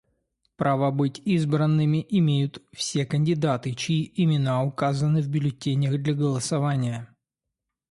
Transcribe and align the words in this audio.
Право 0.55 0.89
быть 0.89 1.21
избранными 1.25 2.03
имеют 2.09 2.63
все 2.73 3.05
кандидаты, 3.05 3.75
чьи 3.75 4.11
имена 4.15 4.63
указаны 4.63 5.21
в 5.21 5.27
бюллетенях 5.29 6.01
для 6.01 6.15
голосования. 6.15 7.15